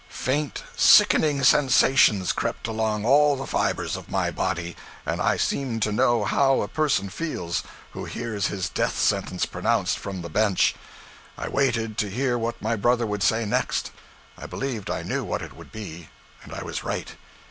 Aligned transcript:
Faint, 0.09 0.63
sickening 0.75 1.43
sensations 1.43 2.31
crept 2.31 2.65
along 2.67 3.05
all 3.05 3.35
the 3.35 3.45
fibers 3.45 3.95
of 3.95 4.09
my 4.09 4.31
body, 4.31 4.75
and 5.05 5.21
I 5.21 5.37
seemed 5.37 5.83
to 5.83 5.91
know 5.91 6.23
how 6.25 6.61
a 6.63 6.67
person 6.67 7.07
feels 7.07 7.61
who 7.91 8.05
hears 8.05 8.47
his 8.47 8.67
death 8.67 8.97
sentence 8.97 9.45
pronounced 9.45 9.99
from 9.99 10.23
the 10.23 10.27
bench. 10.29 10.73
I 11.37 11.49
waited 11.49 11.99
to 11.99 12.09
hear 12.09 12.35
what 12.35 12.63
my 12.63 12.75
brother 12.75 13.05
would 13.05 13.21
say 13.21 13.45
next. 13.45 13.91
I 14.39 14.47
believed 14.47 14.89
I 14.89 15.03
knew 15.03 15.23
what 15.23 15.43
it 15.43 15.53
would 15.55 15.71
be, 15.71 16.09
and 16.41 16.51
I 16.51 16.63
was 16.63 16.83
right. 16.83 17.13